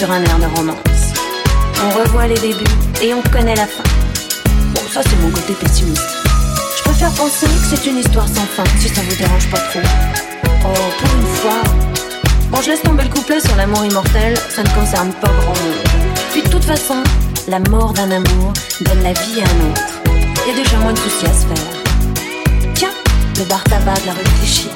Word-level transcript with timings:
Sur 0.00 0.10
un 0.10 0.22
air 0.22 0.38
de 0.38 0.46
romance. 0.56 1.12
On 1.84 1.90
revoit 1.90 2.26
les 2.26 2.38
débuts 2.38 2.64
et 3.02 3.12
on 3.12 3.20
connaît 3.30 3.54
la 3.54 3.66
fin. 3.66 3.82
Bon, 4.72 4.80
ça 4.90 5.02
c'est 5.02 5.20
mon 5.20 5.28
côté 5.28 5.52
pessimiste. 5.52 6.00
Je 6.78 6.82
préfère 6.84 7.12
penser 7.12 7.44
que 7.44 7.52
c'est 7.68 7.86
une 7.86 7.98
histoire 7.98 8.26
sans 8.26 8.46
fin, 8.46 8.64
si 8.78 8.88
ça 8.88 9.02
vous 9.02 9.14
dérange 9.14 9.50
pas 9.50 9.58
trop. 9.58 9.80
Oh, 10.64 10.68
pour 10.98 11.14
une 11.18 11.26
fois. 11.36 11.60
Bon, 12.50 12.62
je 12.62 12.70
laisse 12.70 12.80
tomber 12.80 13.02
le 13.04 13.10
couplet 13.10 13.40
sur 13.40 13.54
l'amour 13.56 13.84
immortel, 13.84 14.38
ça 14.48 14.62
ne 14.62 14.70
concerne 14.70 15.12
pas 15.20 15.28
grand 15.28 15.48
monde. 15.48 16.14
Puis 16.32 16.40
de 16.44 16.48
toute 16.48 16.64
façon, 16.64 17.02
la 17.46 17.58
mort 17.68 17.92
d'un 17.92 18.10
amour 18.10 18.54
donne 18.80 19.02
la 19.02 19.12
vie 19.12 19.42
à 19.42 19.44
un 19.44 19.70
autre. 19.70 20.14
Il 20.46 20.54
y 20.54 20.62
déjà 20.62 20.78
moins 20.78 20.94
de 20.94 20.98
soucis 20.98 21.26
à 21.26 21.34
se 21.34 21.46
faire. 21.46 22.72
Tiens, 22.74 22.94
le 23.36 23.44
bar 23.44 23.62
tabac 23.64 24.00
de 24.00 24.06
la 24.06 24.14
réfléchie, 24.14 24.70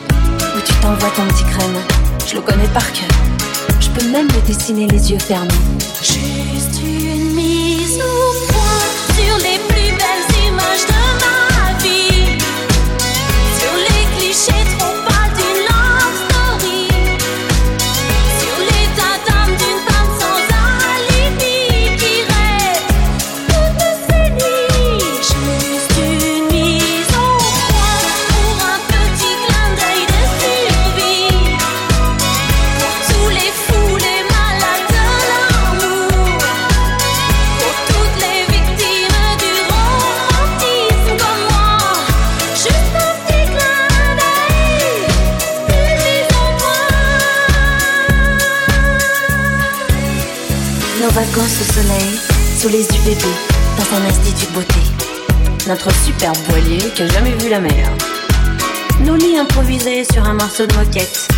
où 0.54 0.60
tu 0.60 0.74
t'envoies 0.82 1.10
ton 1.16 1.24
petit 1.28 1.44
crème, 1.44 1.76
je 2.26 2.34
le 2.34 2.42
connais 2.42 2.68
par 2.74 2.92
cœur 2.92 3.13
peux 3.94 4.10
même 4.10 4.26
me 4.26 4.46
dessiner 4.46 4.86
les 4.88 5.10
yeux 5.10 5.18
fermés. 5.18 5.48
Sous 52.64 52.70
les 52.70 52.80
UVB, 52.80 53.20
dans 53.76 53.98
un 53.98 54.08
institut 54.08 54.46
de 54.46 54.52
beauté. 54.52 54.80
Notre 55.68 55.92
superbe 56.02 56.36
voilier 56.48 56.78
qui 56.94 57.02
a 57.02 57.06
jamais 57.08 57.32
vu 57.32 57.50
la 57.50 57.60
mer. 57.60 57.90
Nos 59.00 59.16
lits 59.16 59.36
improvisés 59.36 60.04
sur 60.10 60.24
un 60.24 60.32
morceau 60.32 60.64
de 60.64 60.74
moquette. 60.74 61.28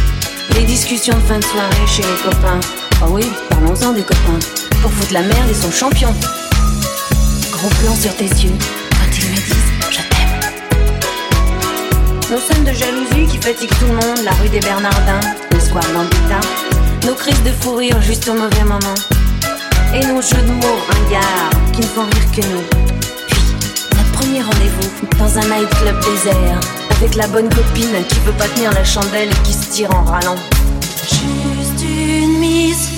Les 0.55 0.63
discussions 0.63 1.15
de 1.15 1.23
fin 1.23 1.41
de 1.41 1.45
soirée 1.45 1.87
chez 1.89 2.03
les 2.03 2.23
copains. 2.23 2.61
Ah 3.03 3.07
oui, 3.11 3.25
parlons-en 3.49 3.93
des 3.93 4.03
copains. 4.03 4.39
Pour 4.81 4.93
foutre 4.93 5.15
la 5.15 5.23
merde, 5.23 5.49
ils 5.49 5.57
sont 5.57 5.73
champions. 5.73 6.15
Gros 7.51 7.71
plan 7.71 7.97
sur 7.97 8.15
tes 8.15 8.27
yeux 8.27 8.55
quand 8.91 9.19
ils 9.19 9.29
me 9.29 9.35
disent 9.35 9.73
je 9.91 9.97
t'aime. 9.97 10.41
Nos 12.31 12.39
scènes 12.39 12.65
de 12.65 12.73
jalousie 12.73 13.27
qui 13.33 13.39
fatiguent 13.39 13.77
tout 13.81 13.87
le 13.87 13.95
monde, 13.95 14.21
la 14.25 14.33
rue 14.35 14.49
des 14.49 14.61
Bernardins, 14.61 15.21
le 15.51 15.59
square 15.59 15.93
Gambetta. 15.93 16.41
Nos 17.05 17.15
crises 17.15 17.43
de 17.43 17.51
fou 17.51 17.75
rire 17.75 18.01
juste 18.01 18.29
au 18.29 18.35
mauvais 18.35 18.63
moment. 18.63 18.95
Et 19.95 20.07
nos 20.07 20.21
jeux 20.21 20.43
de 20.43 20.53
mots 20.53 20.79
ringards 20.89 21.73
qui 21.73 21.81
ne 21.81 21.87
font 21.87 22.03
rire 22.03 22.31
que 22.35 22.41
nous. 22.53 22.63
Puis, 23.29 23.41
notre 23.97 24.13
premier 24.13 24.43
rendez-vous 24.43 25.07
dans 25.19 25.39
un 25.39 25.43
nightclub 25.43 25.99
désert. 26.01 26.61
Avec 26.91 27.15
la 27.15 27.27
bonne 27.29 27.49
copine 27.49 28.05
qui 28.09 28.19
veut 28.21 28.33
pas 28.33 28.49
tenir 28.49 28.73
la 28.73 28.85
chandelle 28.85 29.29
et 29.31 29.43
qui 29.47 29.53
se 29.53 29.71
tire 29.71 29.91
en 29.95 30.05
râlant. 30.05 30.37
Juste 31.03 31.83
une 31.83 32.39
mise 32.39 32.89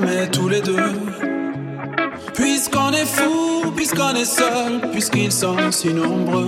jamais 0.00 0.28
tous 0.28 0.48
les 0.48 0.60
deux. 0.60 0.92
Puisqu'on 2.34 2.90
est 2.92 3.06
fou, 3.06 3.72
puisqu'on 3.76 4.14
est 4.14 4.24
seul, 4.24 4.80
puisqu'ils 4.92 5.32
sont 5.32 5.56
si 5.70 5.92
nombreux. 5.92 6.47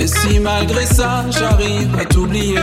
Et 0.00 0.06
si 0.08 0.40
malgré 0.40 0.84
ça 0.84 1.24
j'arrive 1.30 1.96
à 1.96 2.04
t'oublier, 2.06 2.58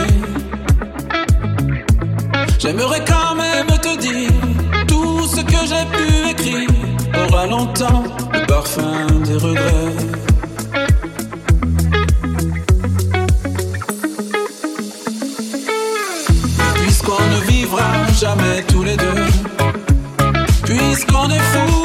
j'aimerais 2.58 3.02
quand 3.06 3.34
même 3.34 3.78
te 3.78 3.96
dire 3.98 4.30
tout 4.86 5.26
ce 5.26 5.40
que 5.40 5.60
j'ai 5.66 5.86
pu 5.96 6.30
écrire 6.32 6.68
aura 7.28 7.46
longtemps 7.46 8.04
le 8.34 8.46
parfum 8.46 9.06
des 9.24 9.36
regrets. 9.36 9.96
Puisqu'on 16.82 17.26
ne 17.34 17.40
vivra 17.50 17.90
jamais 18.20 18.62
tous 18.68 18.82
les 18.82 18.96
deux, 18.98 19.24
puisqu'on 20.64 21.30
est 21.30 21.46
fou, 21.52 21.83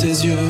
tes 0.00 0.24
yeux. 0.24 0.49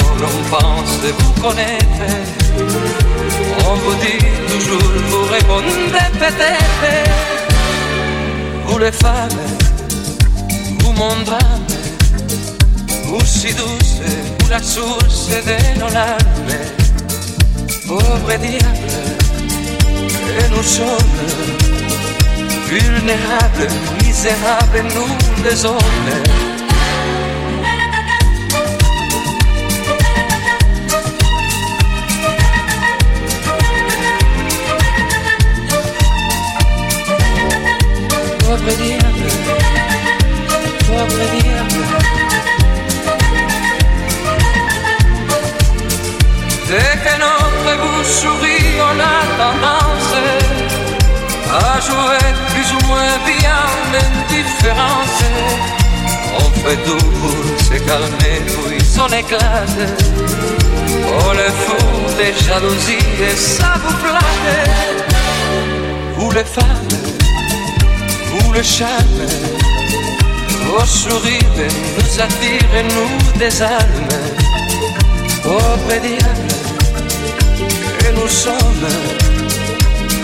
On 0.00 0.42
pense 0.50 1.00
vous 1.18 1.42
connaître. 1.42 1.84
On 3.66 3.74
vous 3.74 3.94
dit 3.94 4.24
toujours, 4.50 4.92
vous 5.10 5.24
répondez 5.32 5.90
peut-être. 6.18 6.86
Vous 8.66 8.78
les 8.78 8.92
femmes, 8.92 9.40
vous 10.80 10.92
mon 10.92 11.16
drame, 11.24 11.66
vous 13.04 13.24
si 13.24 13.52
douce 13.54 14.00
la 14.50 14.62
source 14.62 15.28
de 15.28 15.80
nos 15.80 15.92
larmes, 15.92 16.58
pauvre 17.86 18.36
diable, 18.40 18.94
et 20.38 20.48
nous 20.50 20.62
sommes 20.62 21.14
vulnérables, 22.68 23.68
misérables, 24.02 24.84
nous 24.94 25.42
les. 25.44 26.33
Dès 38.66 38.76
que 47.04 47.14
notre 47.20 47.72
bouche 47.82 48.06
sourit, 48.06 48.80
on 48.80 48.96
a 48.98 49.20
tendance 49.36 50.12
à 51.52 51.54
jouer 51.80 52.24
plus 52.52 52.68
ou 52.72 52.80
moins 52.86 53.18
bien 53.26 53.60
l'indifférence. 53.92 55.20
On 56.38 56.48
fait 56.60 56.80
tout 56.86 57.06
pour 57.20 57.38
se 57.60 57.76
calmer, 57.84 58.38
puis 58.46 58.80
son 58.84 59.08
éclate. 59.08 59.82
Oh 61.06 61.32
le 61.32 61.48
fou 61.62 61.78
des 62.16 62.32
jalousies 62.44 63.12
et 63.20 63.36
ça 63.36 63.74
vous 63.84 63.96
flatte. 63.98 64.48
Vous 66.16 66.30
les 66.30 66.44
femmes, 66.44 66.88
le 68.54 68.62
charme, 68.62 69.26
vos 70.66 70.86
sourires 70.86 71.68
nous 71.98 72.20
attirent 72.20 72.76
et 72.76 72.84
nous 72.94 73.38
désarment. 73.38 74.22
Oh 75.46 75.76
diable 75.88 76.54
que 77.98 78.10
nous 78.20 78.28
sommes 78.28 78.88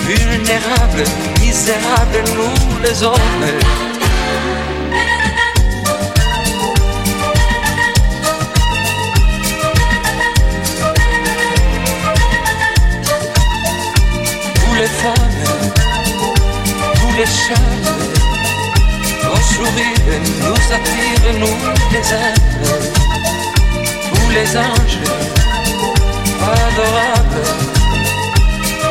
vulnérables, 0.06 1.04
misérables, 1.40 2.24
nous 2.36 2.82
les 2.82 3.02
hommes. 3.02 3.46
Les 14.80 14.86
femmes, 14.86 15.74
vous 16.94 17.16
les 17.18 17.26
chats, 17.26 18.19
sourire 19.60 20.20
nous 20.40 20.66
attire, 20.76 21.24
nous 21.38 21.58
les 21.92 22.06
êtres, 22.26 22.74
tous 24.08 24.30
les 24.30 24.48
anges 24.56 24.98
adorables. 26.40 27.46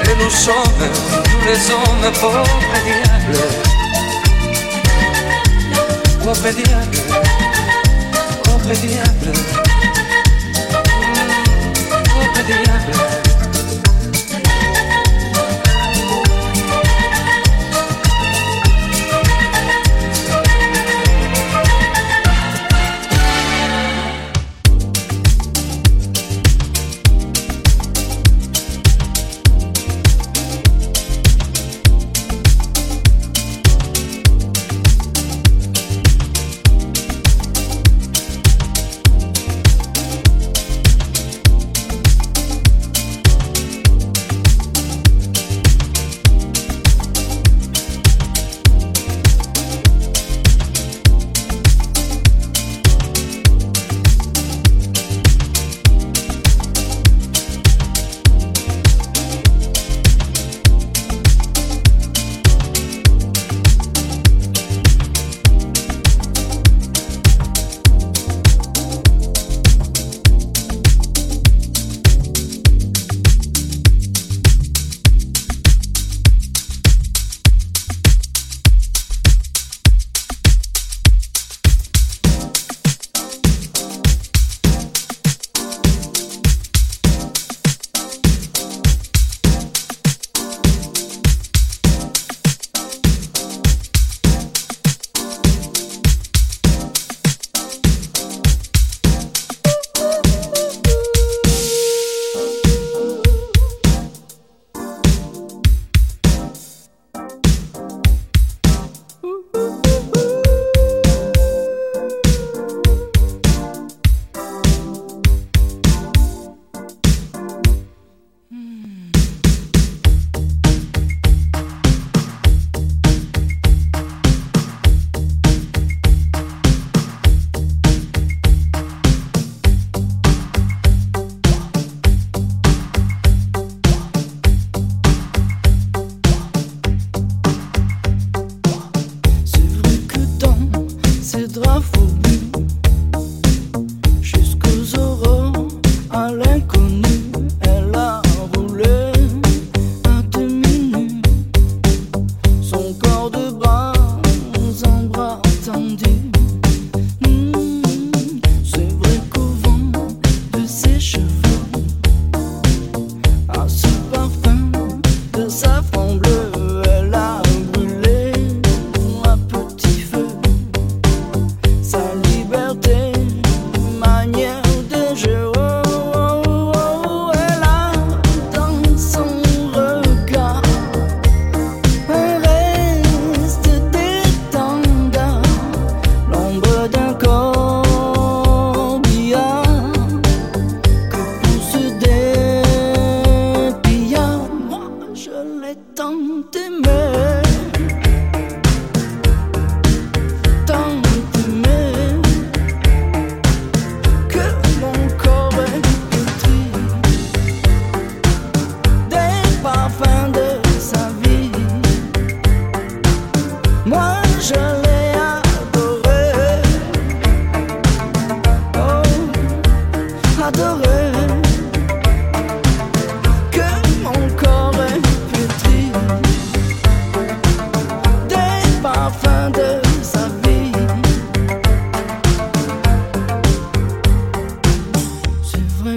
Et 0.05 0.15
nous 0.23 0.29
sommes 0.29 0.85
tous 1.29 1.43
les 1.49 1.61
hommes 1.71 2.13
pauvres 2.21 2.75
et 2.77 2.83
diables. 2.87 3.43
Pauvres 6.23 6.53
diables, 6.61 7.03
pauvres 8.43 8.75
diables, 8.83 9.33
pauvres 12.13 12.43
diables. 12.47 13.08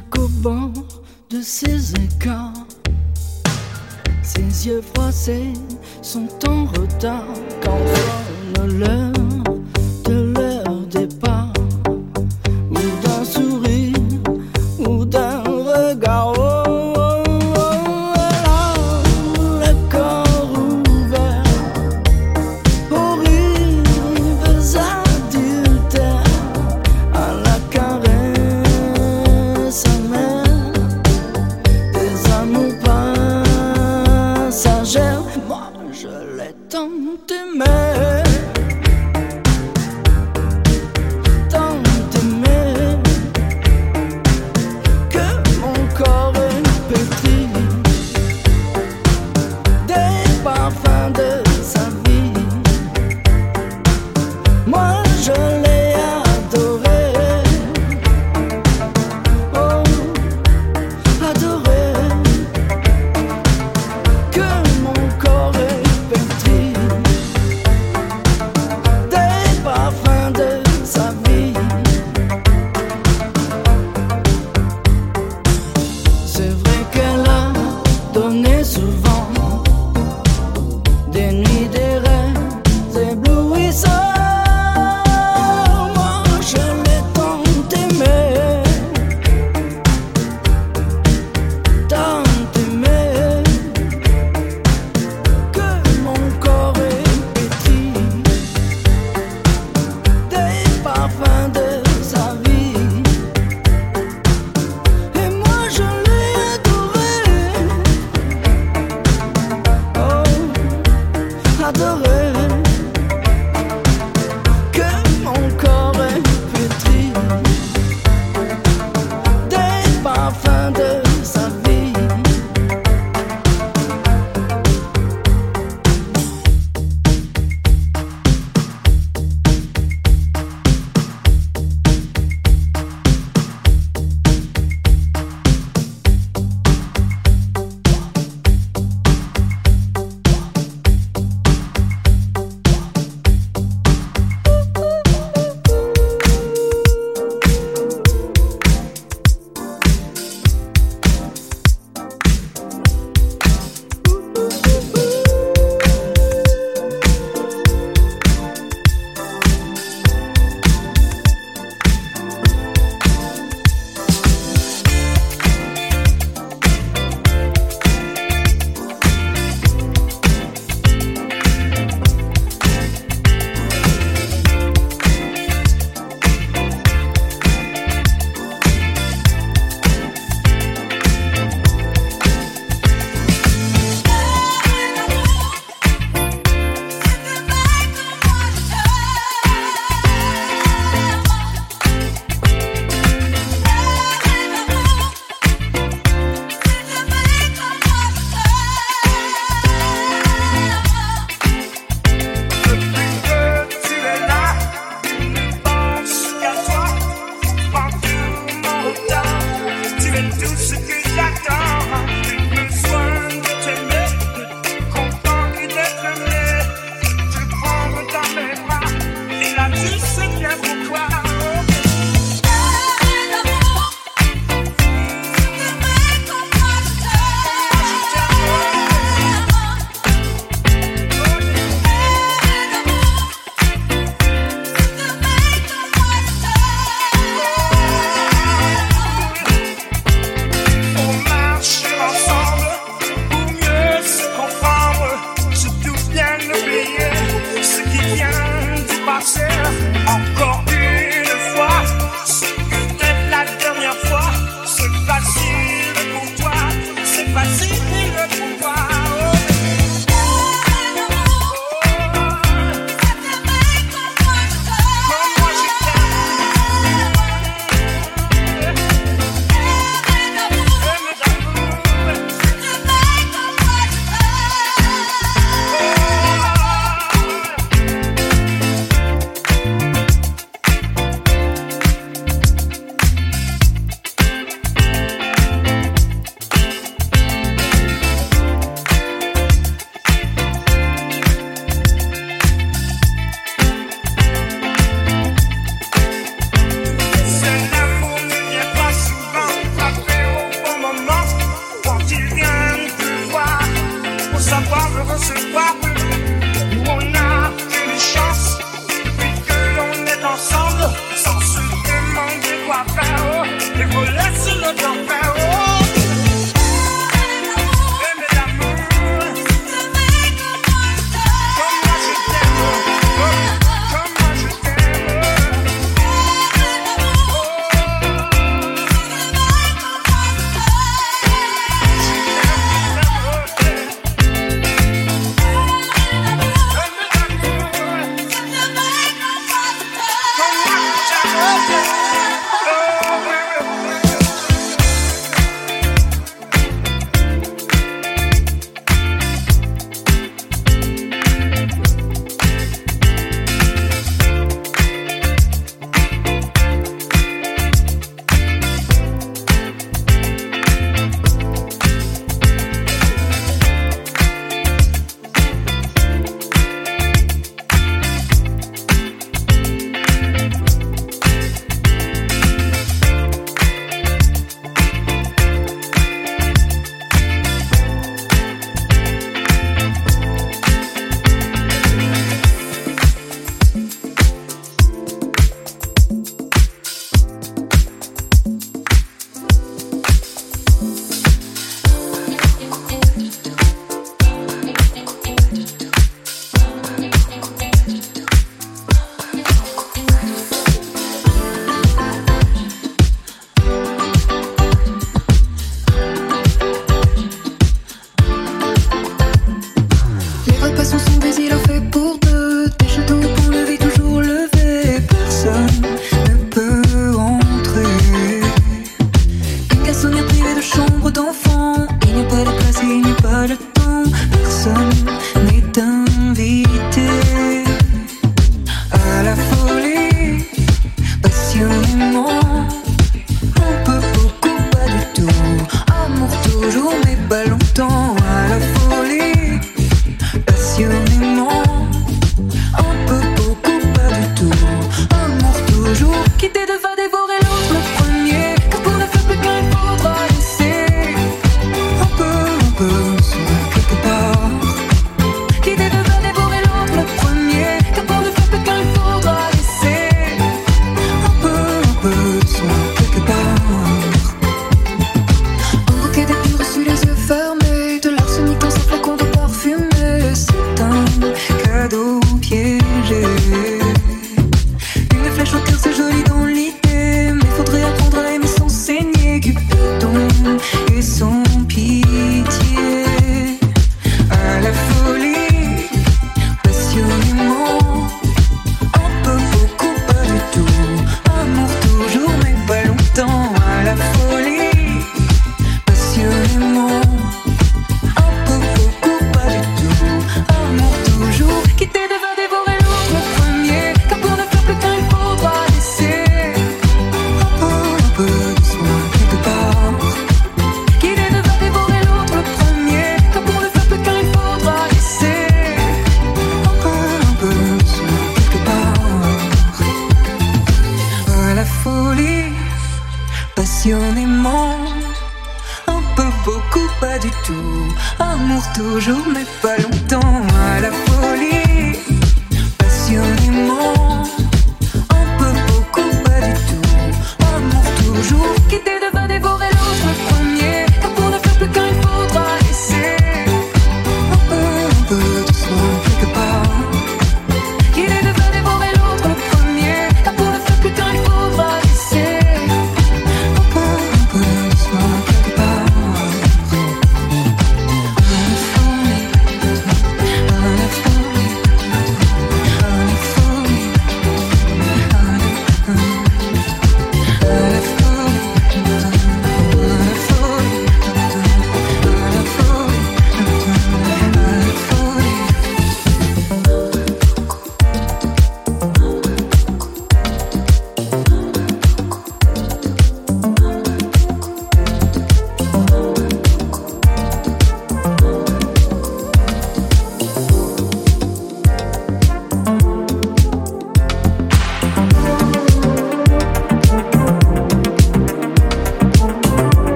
grec 0.00 0.18
au 0.18 0.28
banc 0.28 0.72
de 1.30 1.40
ses 1.42 1.92
écarts. 1.94 2.52
Ses 4.22 4.68
yeux 4.68 4.82
froissés 4.94 5.52
sont 6.02 6.28
en 6.48 6.64
retard 6.66 7.26
quand 7.62 7.78
on 8.58 8.66
ne 8.66 8.78
leur 8.78 9.29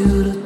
You. 0.00 0.39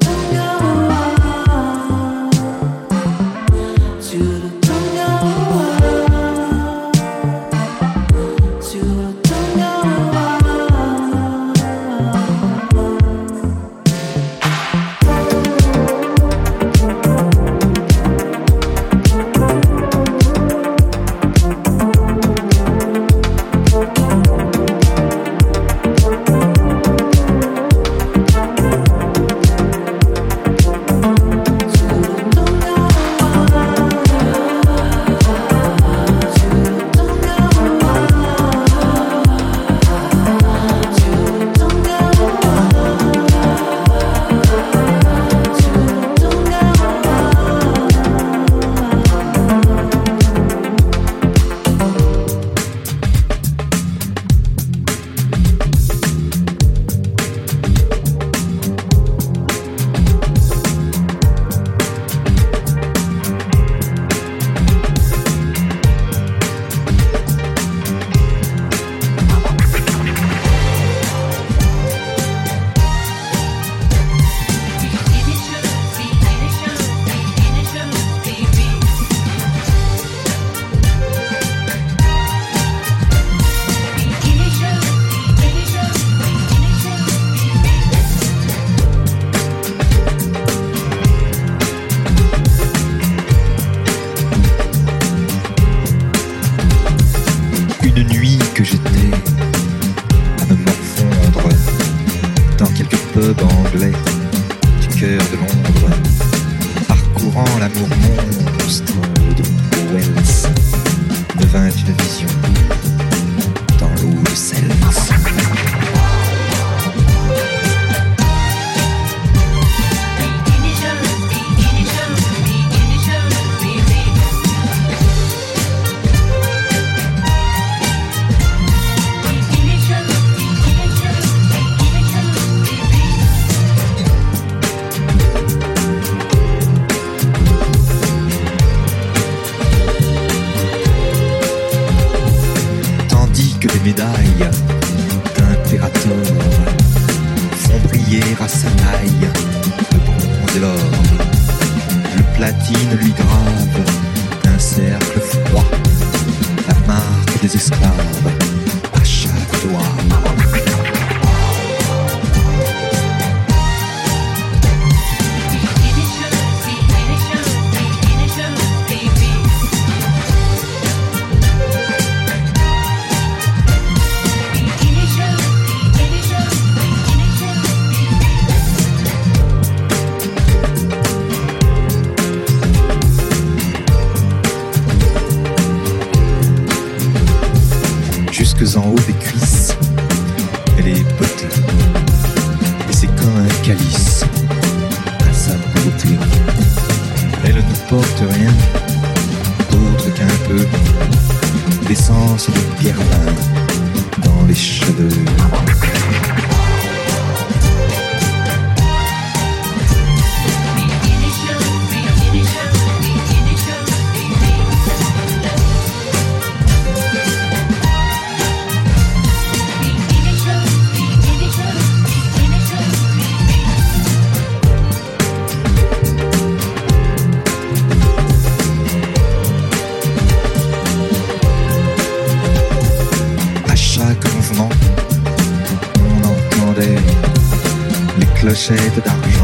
Les 238.70 238.76
clochettes 238.76 239.04
d'argent 239.04 239.43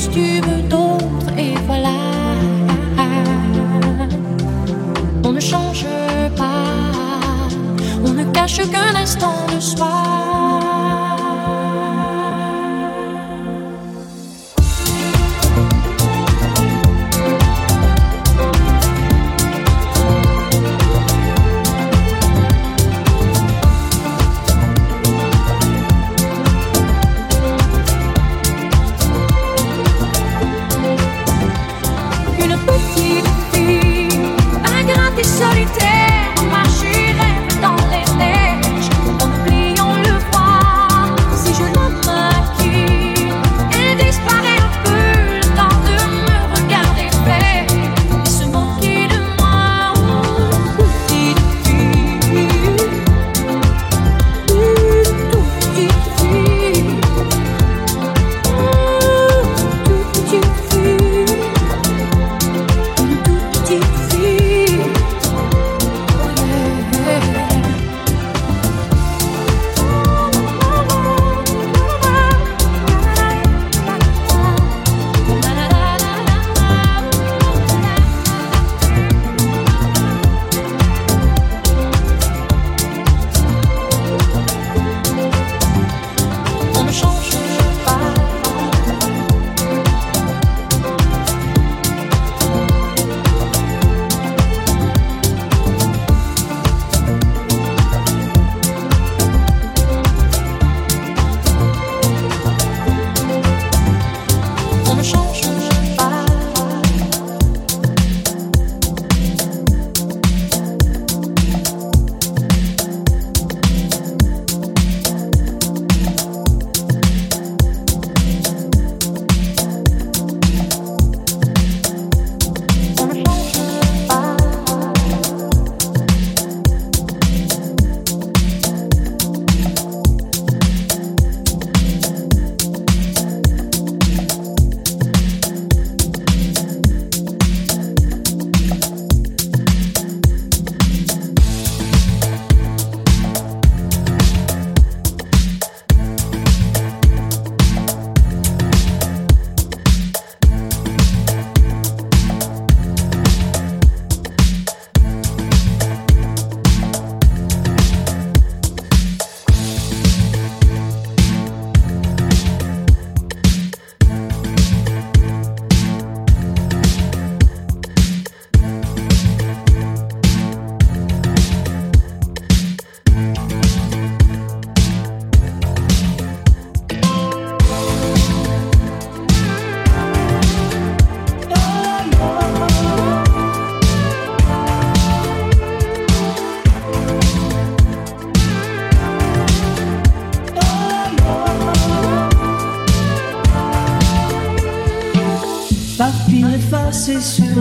costume 0.00 0.79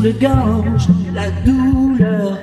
le 0.01 0.11
gorge 0.11 0.87
la 1.13 1.29
douleur. 1.45 2.37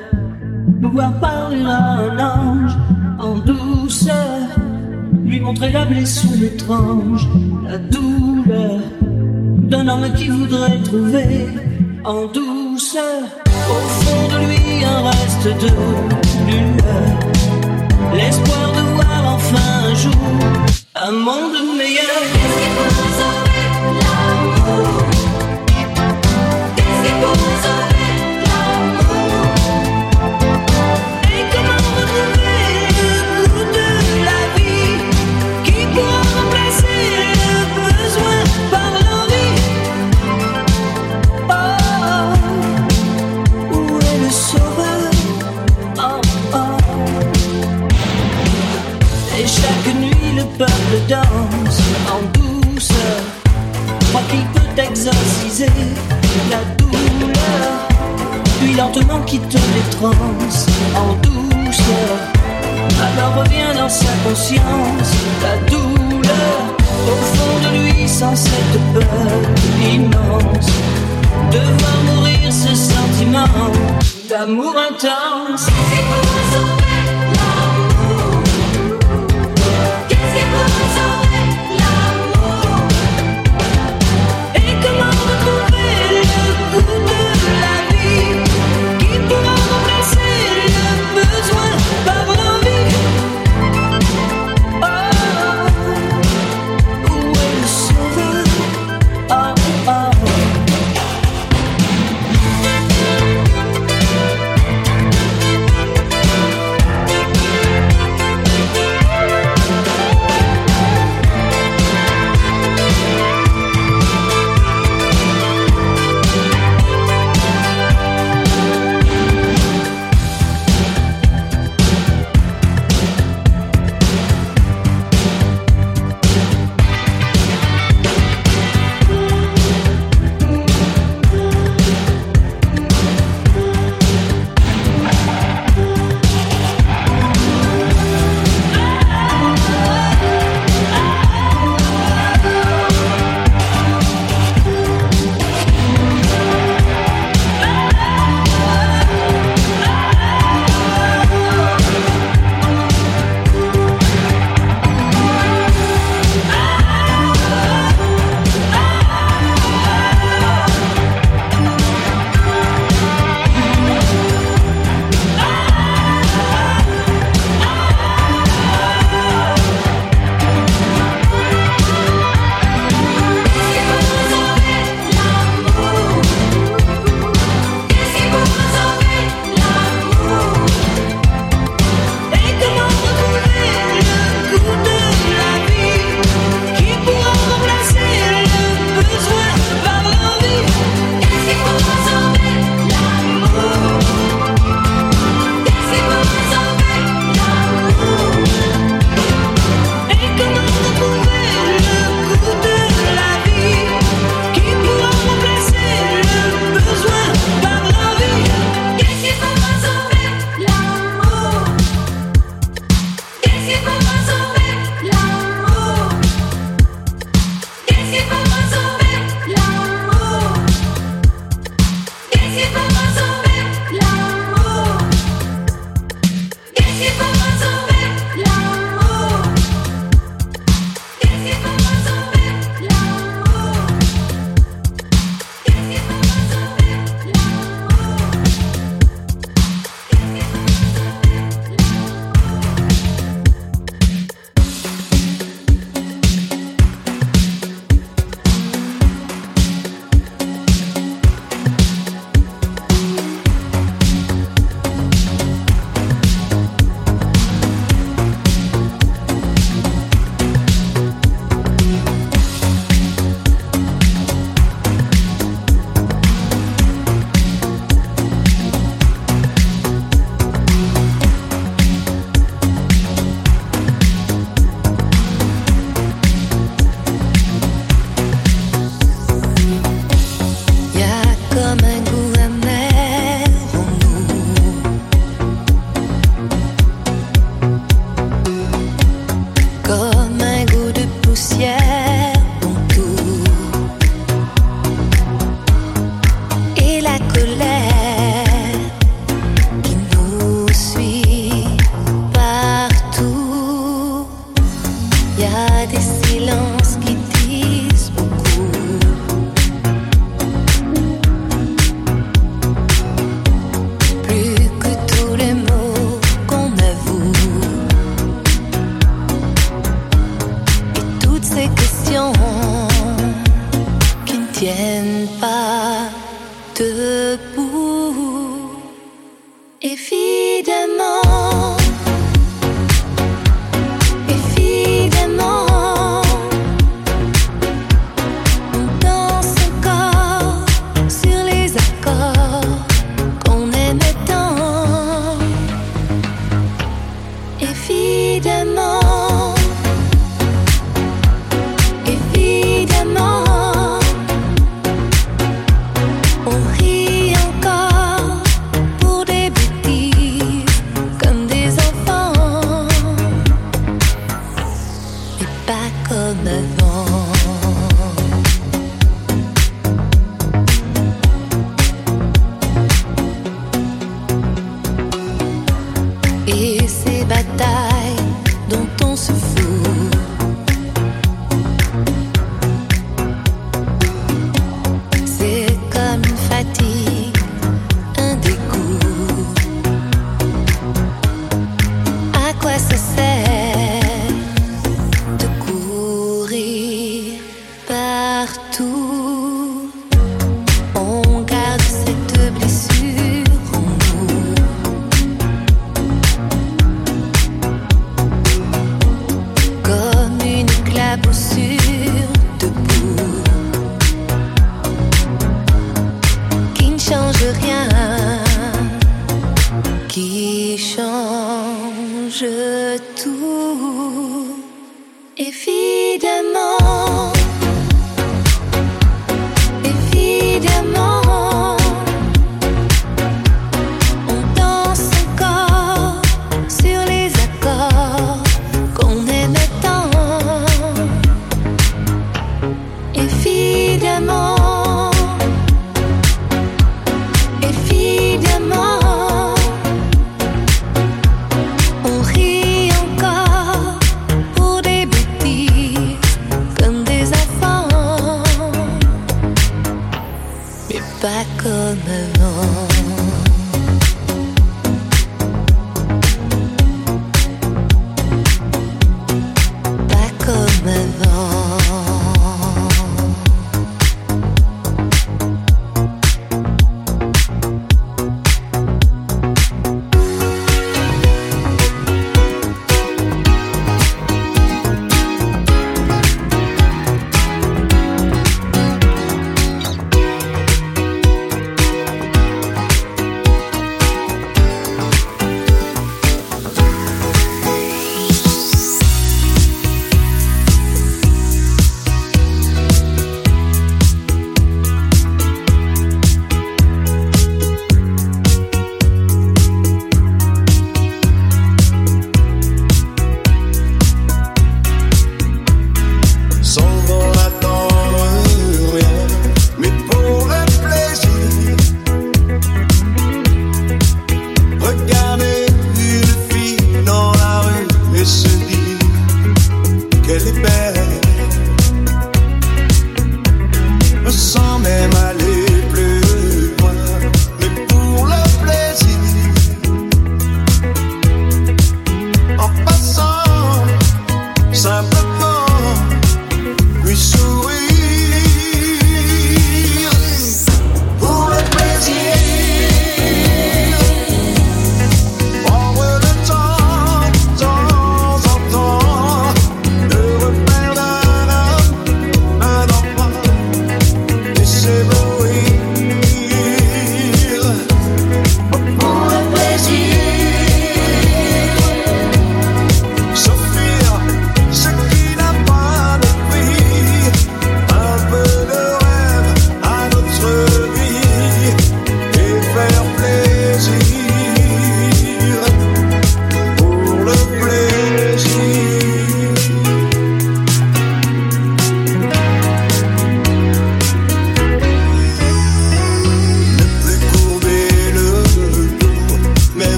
Pouvoir 0.82 1.18
parler 1.20 1.62
à 1.64 1.98
un 2.00 2.18
ange 2.18 2.76
en 3.18 3.36
douceur. 3.38 4.40
Lui 5.24 5.40
montrer 5.40 5.72
la 5.72 5.84
blessure 5.84 6.42
étrange, 6.42 7.28
la 7.68 7.78
douleur 7.78 8.80
d'un 9.70 9.88
homme 9.88 10.12
qui 10.14 10.28
voudrait 10.28 10.78
trouver 10.84 11.48
en 12.04 12.26
douceur. 12.26 13.22
Au 13.46 13.88
fond 14.00 14.28
de 14.34 14.46
lui 14.46 14.84
un 14.84 15.02
reste 15.10 15.48
de 15.62 15.72
lueur. 16.46 17.08
L'espoir 18.14 18.72
de 18.72 18.82
voir 18.94 19.34
enfin 19.34 19.90
un 19.90 19.94
jour 19.94 20.12
un 21.08 21.12
monde 21.12 21.55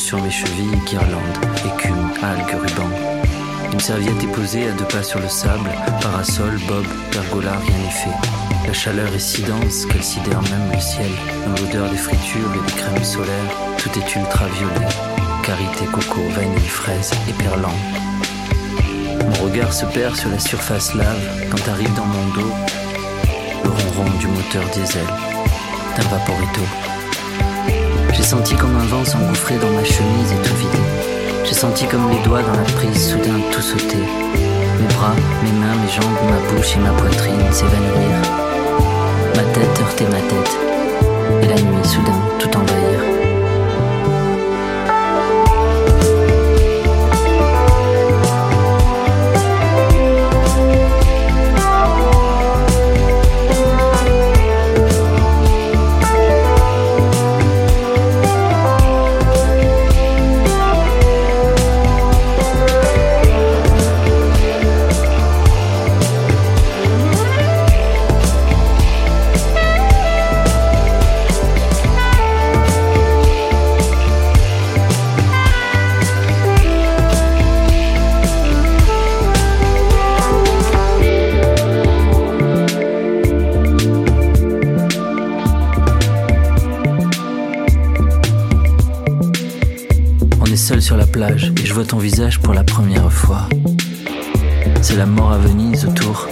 sur 0.00 0.20
mes 0.22 0.30
chevilles 0.30 0.80
guirlandes, 0.86 1.38
écume, 1.64 2.10
algues, 2.22 2.58
rubans. 2.60 2.90
Une 3.72 3.80
serviette 3.80 4.22
est 4.22 4.32
posée 4.32 4.66
à 4.68 4.72
deux 4.72 4.86
pas 4.86 5.02
sur 5.02 5.20
le 5.20 5.28
sable, 5.28 5.70
parasol, 6.00 6.58
bob, 6.66 6.86
pergola, 7.12 7.52
rien 7.52 7.78
n'est 7.78 7.90
fait. 7.90 8.66
La 8.66 8.72
chaleur 8.72 9.14
est 9.14 9.18
si 9.18 9.42
dense 9.42 9.84
qu'elle 9.84 10.02
sidère 10.02 10.40
même 10.42 10.72
le 10.72 10.80
ciel. 10.80 11.10
Dans 11.44 11.62
l'odeur 11.62 11.90
des 11.90 11.98
fritures 11.98 12.50
et 12.54 12.66
des 12.66 12.76
crèmes 12.76 13.04
solaires, 13.04 13.52
tout 13.76 13.90
est 13.98 14.16
ultraviolet. 14.16 14.88
Carité, 15.44 15.84
coco, 15.92 16.22
vanille, 16.30 16.68
fraise 16.68 17.10
et 17.28 17.32
perlant. 17.34 17.76
Mon 19.18 19.44
regard 19.44 19.72
se 19.72 19.84
perd 19.84 20.16
sur 20.16 20.30
la 20.30 20.38
surface 20.38 20.94
lave 20.94 21.48
quand 21.50 21.70
arrive 21.70 21.94
dans 21.94 22.06
mon 22.06 22.26
dos 22.34 22.54
le 23.64 23.70
ronron 23.70 24.10
du 24.18 24.26
moteur 24.28 24.64
diesel 24.72 25.06
d'un 25.96 26.08
vaporito. 26.08 26.89
J'ai 28.20 28.26
senti 28.26 28.54
comme 28.54 28.76
un 28.76 28.84
vent 28.84 29.02
s'engouffrer 29.02 29.56
dans 29.56 29.70
ma 29.70 29.82
chemise 29.82 30.30
et 30.30 30.46
tout 30.46 30.54
vider. 30.54 30.84
J'ai 31.42 31.54
senti 31.54 31.86
comme 31.86 32.10
les 32.10 32.22
doigts 32.22 32.42
dans 32.42 32.52
la 32.52 32.64
prise 32.64 33.12
soudain 33.12 33.40
tout 33.50 33.62
sauter. 33.62 33.96
Mes 34.78 34.94
bras, 34.94 35.14
mes 35.42 35.52
mains, 35.52 35.74
mes 35.82 35.88
jambes, 35.90 36.04
ma 36.28 36.52
bouche 36.52 36.76
et 36.76 36.80
ma 36.80 36.90
poitrine 36.90 37.50
s'évanouir. 37.50 38.20
Ma 39.34 39.42
tête 39.54 39.80
heurter 39.80 40.04
ma 40.04 40.20
tête. 40.20 40.58
Et 41.42 41.46
la 41.46 41.62
nuit 41.62 41.88
soudain 41.88 42.20
tout 42.38 42.54
envahir. 42.58 43.19
Ton 91.90 91.98
visage 91.98 92.38
pour 92.38 92.54
la 92.54 92.62
première 92.62 93.12
fois. 93.12 93.48
C'est 94.80 94.94
la 94.94 95.06
mort 95.06 95.32
à 95.32 95.38
Venise 95.38 95.84
autour, 95.86 96.28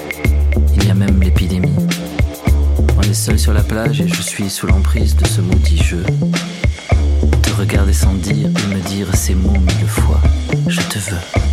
il 0.77 0.87
y 0.87 0.89
a 0.89 0.95
même 0.95 1.21
l'épidémie. 1.21 1.75
On 2.97 3.03
est 3.03 3.13
seul 3.13 3.41
sur 3.41 3.53
la 3.53 3.65
plage 3.65 4.01
et 4.01 4.07
je 4.07 4.23
suis 4.23 4.51
sous 4.51 4.69
l'emprise 4.69 5.17
de 5.17 5.27
ce 5.27 5.41
maudit 5.41 5.83
jeu. 5.83 6.05
Te 7.43 7.51
regarder 7.59 7.93
sans 7.93 8.15
dire 8.15 8.51
et 8.51 8.75
me 8.75 8.81
dire 8.89 9.09
ces 9.17 9.35
mots 9.35 9.51
mille 9.51 9.89
fois, 9.89 10.21
je 10.69 10.81
te 10.83 10.99
veux. 11.11 11.48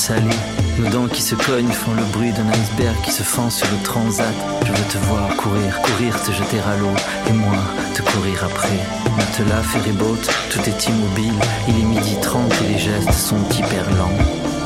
Citron 0.00 0.14
salé. 0.14 0.36
Nos 0.78 0.88
dents 0.88 1.08
qui 1.08 1.22
se 1.22 1.34
cognent 1.34 1.72
font 1.72 1.92
le 1.92 2.04
bruit 2.12 2.32
d'un 2.32 2.48
iceberg 2.48 2.96
qui 3.04 3.12
se 3.12 3.22
fend 3.22 3.50
sur 3.50 3.66
le 3.70 3.82
transat. 3.82 4.34
Je 4.64 4.72
veux 4.72 4.88
te 4.88 4.98
voir 5.08 5.28
courir, 5.36 5.80
courir, 5.82 6.22
te 6.22 6.32
jeter 6.32 6.58
à 6.60 6.76
l'eau, 6.76 6.94
et 7.28 7.32
moi 7.32 7.56
te 7.94 8.02
courir 8.02 8.44
après. 8.44 8.78
Matelas, 9.16 9.62
ferryboat, 9.62 10.22
tout 10.50 10.60
est 10.66 10.86
immobile. 10.88 11.38
Il 11.68 11.78
est 11.80 11.84
midi 11.84 12.16
30 12.22 12.52
et 12.62 12.72
les 12.72 12.78
gestes 12.78 13.12
sont 13.12 13.42
hyper 13.52 13.88
lents. 13.96 14.16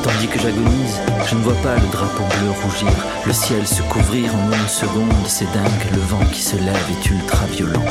Tandis 0.03 0.27
que 0.27 0.39
j'agonise, 0.39 0.99
je 1.27 1.35
ne 1.35 1.41
vois 1.41 1.61
pas 1.63 1.75
le 1.75 1.87
drapeau 1.91 2.23
bleu 2.39 2.51
rougir, 2.63 2.95
le 3.25 3.33
ciel 3.33 3.65
se 3.65 3.81
couvrir 3.83 4.35
en 4.35 4.51
une 4.51 4.67
seconde, 4.67 5.25
c'est 5.27 5.51
dingue, 5.51 5.87
le 5.91 5.99
vent 5.99 6.23
qui 6.31 6.43
se 6.43 6.55
lève 6.57 6.87
est 6.91 7.09
ultra 7.09 7.47
violent. 7.47 7.85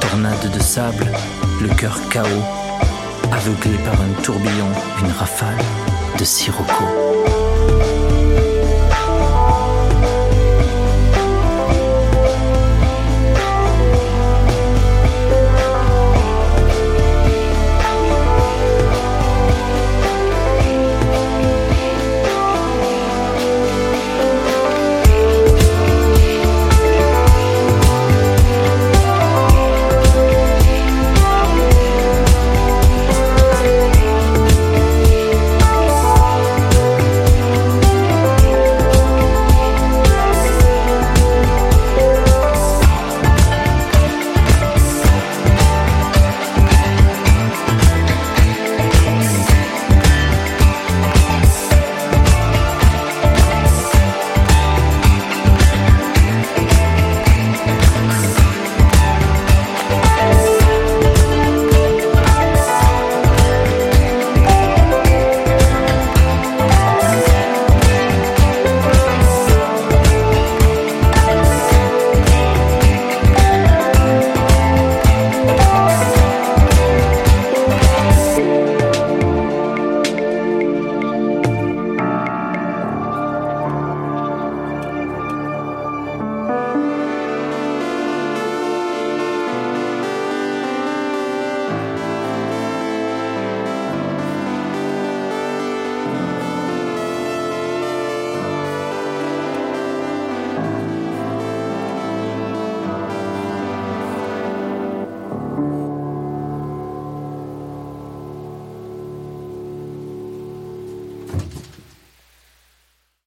Tornade 0.00 0.50
de 0.52 0.62
sable, 0.62 1.10
le 1.60 1.68
cœur 1.68 1.98
chaos, 2.10 2.44
aveuglé 3.32 3.76
par 3.84 4.00
un 4.00 4.22
tourbillon, 4.22 4.70
une 5.02 5.10
rafale 5.10 5.58
de 6.18 6.24
Sirocco. 6.26 7.49